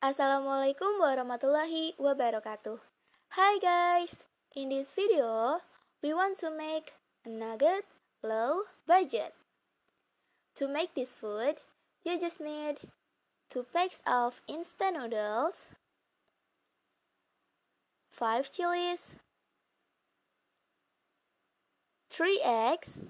[0.00, 2.80] Assalamualaikum warahmatullahi wabarakatuh.
[3.36, 4.16] Hi guys,
[4.56, 5.60] in this video,
[6.00, 7.84] we want to make a nugget
[8.24, 9.36] low budget.
[10.56, 11.60] To make this food,
[12.00, 12.80] you just need
[13.52, 15.68] 2 packs of instant noodles,
[18.08, 19.20] 5 chilies,
[22.08, 23.04] 3 eggs,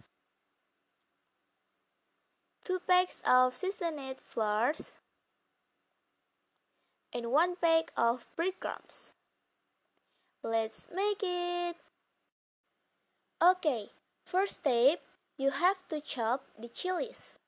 [2.67, 4.99] 2 packs of seasoned flours,
[7.13, 9.13] and 1 pack of breadcrumbs.
[10.43, 11.77] Let's make it!
[13.43, 13.91] Okay,
[14.25, 15.01] first step,
[15.37, 17.39] you have to chop the chilies.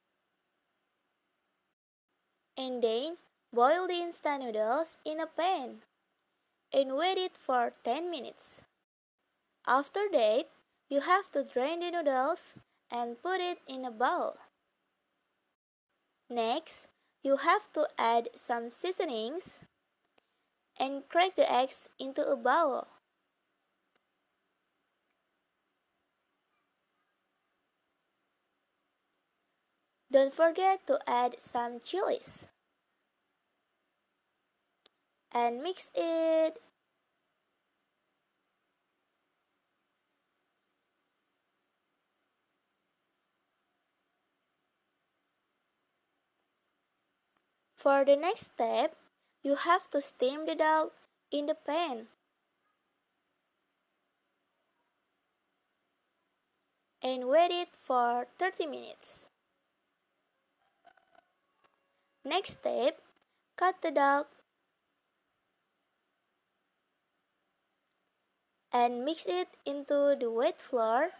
[2.56, 3.16] And then,
[3.52, 5.82] boil the instant noodles in a pan
[6.72, 8.62] and wait it for 10 minutes.
[9.66, 10.48] After that,
[10.88, 12.54] you have to drain the noodles
[12.90, 14.36] and put it in a bowl.
[16.28, 16.88] Next,
[17.22, 19.60] you have to add some seasonings
[20.78, 22.88] and crack the eggs into a bowl.
[30.10, 32.46] Don't forget to add some chilies
[35.32, 36.60] and mix it
[47.82, 48.94] For the next step,
[49.42, 50.92] you have to steam the dough
[51.32, 52.06] in the pan.
[57.02, 59.26] And wait it for 30 minutes.
[62.24, 63.02] Next step,
[63.56, 64.26] cut the dough
[68.72, 71.10] and mix it into the wet flour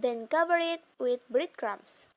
[0.00, 2.08] Then cover it with breadcrumbs.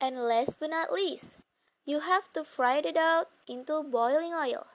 [0.00, 1.38] And last but not least,
[1.84, 4.66] you have to fry it out into boiling oil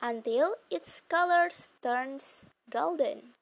[0.00, 1.50] until its color
[1.82, 3.34] turns golden.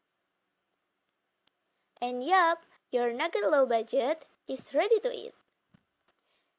[2.01, 5.35] And yup, your nugget low budget is ready to eat.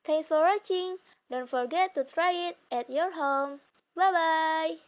[0.04, 0.98] Thanks for watching.
[1.30, 3.62] Don't forget to try it at your home.
[3.96, 4.87] Bye bye.